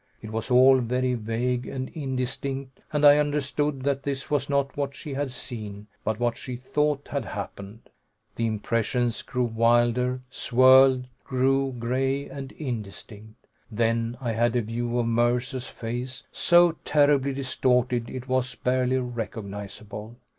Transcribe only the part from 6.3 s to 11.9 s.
she thought had happened. The impressions grew wilder, swirled, grew